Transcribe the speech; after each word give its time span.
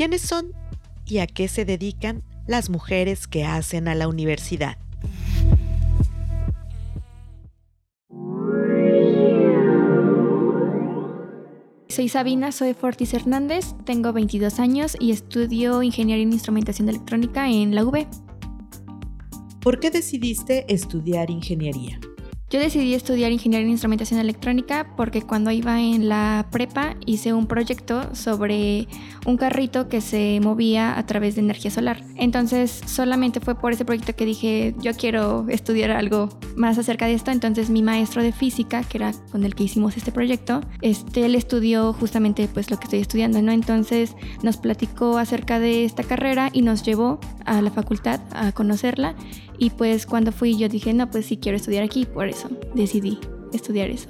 ¿Quiénes 0.00 0.22
son 0.22 0.54
y 1.04 1.18
a 1.18 1.26
qué 1.26 1.46
se 1.46 1.66
dedican 1.66 2.22
las 2.46 2.70
mujeres 2.70 3.26
que 3.26 3.44
hacen 3.44 3.86
a 3.86 3.94
la 3.94 4.08
universidad? 4.08 4.78
Soy 11.90 12.08
Sabina, 12.08 12.50
soy 12.50 12.72
Fortis 12.72 13.12
Hernández, 13.12 13.74
tengo 13.84 14.14
22 14.14 14.58
años 14.58 14.96
y 14.98 15.10
estudio 15.10 15.82
Ingeniería 15.82 16.22
en 16.22 16.32
Instrumentación 16.32 16.88
Electrónica 16.88 17.50
en 17.50 17.74
la 17.74 17.84
UB. 17.84 18.06
¿Por 19.60 19.80
qué 19.80 19.90
decidiste 19.90 20.64
estudiar 20.72 21.28
ingeniería? 21.28 22.00
Yo 22.50 22.58
decidí 22.58 22.94
estudiar 22.94 23.30
ingeniería 23.30 23.64
en 23.64 23.70
instrumentación 23.70 24.18
electrónica 24.18 24.84
porque 24.96 25.22
cuando 25.22 25.52
iba 25.52 25.80
en 25.80 26.08
la 26.08 26.48
prepa 26.50 26.96
hice 27.06 27.32
un 27.32 27.46
proyecto 27.46 28.12
sobre 28.12 28.88
un 29.24 29.36
carrito 29.36 29.88
que 29.88 30.00
se 30.00 30.40
movía 30.42 30.98
a 30.98 31.06
través 31.06 31.36
de 31.36 31.42
energía 31.42 31.70
solar. 31.70 32.02
Entonces 32.16 32.80
solamente 32.86 33.38
fue 33.38 33.54
por 33.54 33.72
ese 33.72 33.84
proyecto 33.84 34.16
que 34.16 34.26
dije 34.26 34.74
yo 34.80 34.94
quiero 34.94 35.46
estudiar 35.48 35.92
algo 35.92 36.28
más 36.56 36.76
acerca 36.76 37.06
de 37.06 37.14
esto. 37.14 37.30
Entonces 37.30 37.70
mi 37.70 37.82
maestro 37.82 38.20
de 38.20 38.32
física, 38.32 38.82
que 38.82 38.98
era 38.98 39.12
con 39.30 39.44
el 39.44 39.54
que 39.54 39.62
hicimos 39.62 39.96
este 39.96 40.10
proyecto, 40.10 40.60
este, 40.82 41.26
él 41.26 41.36
estudió 41.36 41.92
justamente 41.92 42.48
pues 42.52 42.68
lo 42.68 42.80
que 42.80 42.84
estoy 42.86 42.98
estudiando, 42.98 43.40
¿no? 43.42 43.52
Entonces 43.52 44.16
nos 44.42 44.56
platicó 44.56 45.18
acerca 45.18 45.60
de 45.60 45.84
esta 45.84 46.02
carrera 46.02 46.50
y 46.52 46.62
nos 46.62 46.82
llevó 46.82 47.20
a 47.44 47.62
la 47.62 47.70
facultad 47.70 48.20
a 48.32 48.50
conocerla 48.50 49.14
y 49.60 49.70
pues 49.70 50.06
cuando 50.06 50.32
fui 50.32 50.56
yo 50.56 50.68
dije, 50.68 50.92
no, 50.92 51.08
pues 51.08 51.26
sí 51.26 51.36
quiero 51.36 51.56
estudiar 51.56 51.84
aquí, 51.84 52.06
por 52.06 52.28
eso 52.28 52.48
decidí 52.74 53.20
estudiar 53.52 53.90
eso. 53.90 54.08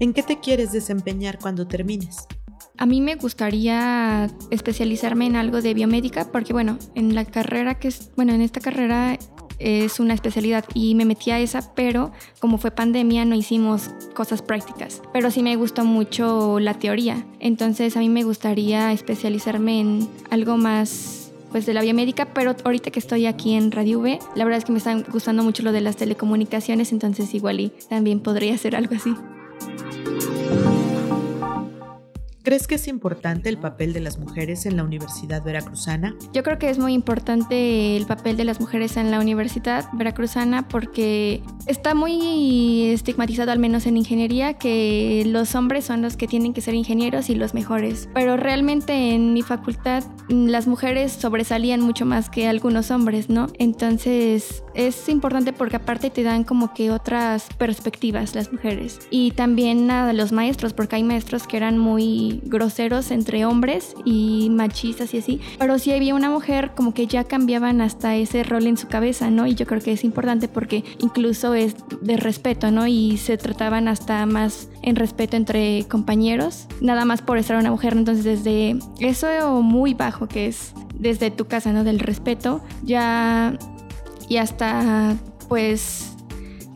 ¿En 0.00 0.12
qué 0.12 0.22
te 0.22 0.38
quieres 0.38 0.70
desempeñar 0.70 1.38
cuando 1.38 1.66
termines? 1.66 2.28
A 2.76 2.84
mí 2.84 3.00
me 3.00 3.16
gustaría 3.16 4.30
especializarme 4.50 5.26
en 5.26 5.36
algo 5.36 5.62
de 5.62 5.72
biomédica 5.72 6.30
porque 6.30 6.52
bueno, 6.52 6.78
en 6.94 7.14
la 7.14 7.24
carrera 7.24 7.78
que 7.78 7.88
es, 7.88 8.12
bueno, 8.16 8.34
en 8.34 8.42
esta 8.42 8.60
carrera 8.60 9.18
es 9.58 9.98
una 9.98 10.14
especialidad 10.14 10.64
y 10.74 10.94
me 10.94 11.06
metí 11.06 11.30
a 11.30 11.40
esa, 11.40 11.74
pero 11.74 12.12
como 12.38 12.58
fue 12.58 12.70
pandemia 12.70 13.24
no 13.24 13.34
hicimos 13.34 13.90
cosas 14.14 14.42
prácticas. 14.42 15.02
Pero 15.12 15.30
sí 15.30 15.42
me 15.42 15.56
gustó 15.56 15.84
mucho 15.84 16.60
la 16.60 16.74
teoría. 16.74 17.26
Entonces 17.40 17.96
a 17.96 18.00
mí 18.00 18.10
me 18.10 18.24
gustaría 18.24 18.92
especializarme 18.92 19.80
en 19.80 20.08
algo 20.30 20.58
más 20.58 21.27
pues 21.50 21.66
de 21.66 21.74
la 21.74 21.82
biomédica, 21.82 22.26
pero 22.34 22.54
ahorita 22.64 22.90
que 22.90 22.98
estoy 22.98 23.26
aquí 23.26 23.54
en 23.54 23.70
Radio 23.70 24.00
V, 24.00 24.18
la 24.34 24.44
verdad 24.44 24.58
es 24.58 24.64
que 24.64 24.72
me 24.72 24.78
están 24.78 25.04
gustando 25.10 25.42
mucho 25.42 25.62
lo 25.62 25.72
de 25.72 25.80
las 25.80 25.96
telecomunicaciones, 25.96 26.92
entonces 26.92 27.34
igual 27.34 27.60
y 27.60 27.72
también 27.88 28.20
podría 28.20 28.56
ser 28.58 28.76
algo 28.76 28.94
así. 28.94 29.14
¿Crees 32.48 32.66
que 32.66 32.76
es 32.76 32.88
importante 32.88 33.50
el 33.50 33.58
papel 33.58 33.92
de 33.92 34.00
las 34.00 34.18
mujeres 34.18 34.64
en 34.64 34.78
la 34.78 34.82
Universidad 34.82 35.42
Veracruzana? 35.42 36.16
Yo 36.32 36.42
creo 36.42 36.58
que 36.58 36.70
es 36.70 36.78
muy 36.78 36.94
importante 36.94 37.94
el 37.94 38.06
papel 38.06 38.38
de 38.38 38.44
las 38.44 38.58
mujeres 38.58 38.96
en 38.96 39.10
la 39.10 39.20
Universidad 39.20 39.84
Veracruzana 39.92 40.66
porque 40.66 41.42
está 41.66 41.94
muy 41.94 42.84
estigmatizado, 42.84 43.52
al 43.52 43.58
menos 43.58 43.84
en 43.84 43.98
ingeniería, 43.98 44.54
que 44.54 45.24
los 45.26 45.54
hombres 45.54 45.84
son 45.84 46.00
los 46.00 46.16
que 46.16 46.26
tienen 46.26 46.54
que 46.54 46.62
ser 46.62 46.72
ingenieros 46.72 47.28
y 47.28 47.34
los 47.34 47.52
mejores. 47.52 48.08
Pero 48.14 48.38
realmente 48.38 49.12
en 49.12 49.34
mi 49.34 49.42
facultad 49.42 50.02
las 50.30 50.66
mujeres 50.66 51.12
sobresalían 51.12 51.82
mucho 51.82 52.06
más 52.06 52.30
que 52.30 52.48
algunos 52.48 52.90
hombres, 52.90 53.28
¿no? 53.28 53.48
Entonces 53.58 54.64
es 54.72 55.06
importante 55.10 55.52
porque 55.52 55.76
aparte 55.76 56.08
te 56.08 56.22
dan 56.22 56.44
como 56.44 56.72
que 56.72 56.90
otras 56.92 57.46
perspectivas 57.58 58.34
las 58.34 58.50
mujeres. 58.50 59.00
Y 59.10 59.32
también 59.32 59.86
nada, 59.86 60.14
los 60.14 60.32
maestros, 60.32 60.72
porque 60.72 60.96
hay 60.96 61.04
maestros 61.04 61.46
que 61.46 61.58
eran 61.58 61.76
muy 61.76 62.37
groseros 62.44 63.10
entre 63.10 63.44
hombres 63.44 63.94
y 64.04 64.48
machistas 64.50 65.14
y 65.14 65.18
así. 65.18 65.40
Pero 65.58 65.78
si 65.78 65.92
había 65.92 66.14
una 66.14 66.30
mujer, 66.30 66.72
como 66.74 66.94
que 66.94 67.06
ya 67.06 67.24
cambiaban 67.24 67.80
hasta 67.80 68.16
ese 68.16 68.42
rol 68.42 68.66
en 68.66 68.76
su 68.76 68.88
cabeza, 68.88 69.30
¿no? 69.30 69.46
Y 69.46 69.54
yo 69.54 69.66
creo 69.66 69.80
que 69.80 69.92
es 69.92 70.04
importante 70.04 70.48
porque 70.48 70.84
incluso 70.98 71.54
es 71.54 71.76
de 72.00 72.16
respeto, 72.16 72.70
¿no? 72.70 72.86
Y 72.86 73.16
se 73.16 73.36
trataban 73.36 73.88
hasta 73.88 74.24
más 74.26 74.68
en 74.82 74.96
respeto 74.96 75.36
entre 75.36 75.84
compañeros, 75.88 76.66
nada 76.80 77.04
más 77.04 77.22
por 77.22 77.38
estar 77.38 77.56
una 77.56 77.70
mujer. 77.70 77.94
Entonces, 77.94 78.24
desde 78.24 78.78
eso 79.00 79.62
muy 79.62 79.94
bajo 79.94 80.26
que 80.28 80.46
es 80.46 80.74
desde 80.94 81.30
tu 81.30 81.46
casa, 81.46 81.72
¿no? 81.72 81.84
Del 81.84 81.98
respeto, 81.98 82.60
ya 82.82 83.56
y 84.28 84.36
hasta 84.36 85.16
pues 85.48 86.12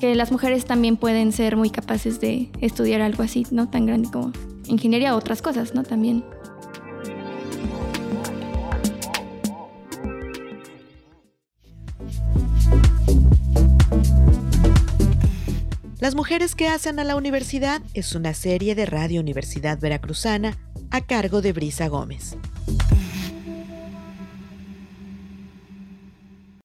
que 0.01 0.15
las 0.15 0.33
mujeres 0.33 0.65
también 0.65 0.97
pueden 0.97 1.31
ser 1.33 1.57
muy 1.57 1.71
capaces 1.71 2.21
de 2.21 2.51
estudiar 2.61 3.03
algo 3.03 3.23
así, 3.23 3.47
¿no? 3.51 3.69
Tan 3.69 3.87
grande 3.87 4.11
como 4.11 4.33
ingeniería 4.67 5.17
otras 5.17 5.43
cosas, 5.43 5.75
¿no? 5.75 5.83
También. 5.83 6.25
Las 16.03 16.17
mujeres 16.17 16.57
que 16.57 16.67
hacen 16.67 16.99
a 16.99 17.05
la 17.05 17.15
universidad 17.15 17.81
es 17.95 18.17
una 18.17 18.35
serie 18.35 18.75
de 18.75 18.87
Radio 18.87 19.21
Universidad 19.21 19.79
Veracruzana 19.79 20.59
a 20.91 21.01
cargo 21.01 21.43
de 21.43 21.53
Brisa 21.53 21.87
Gómez. 21.87 22.37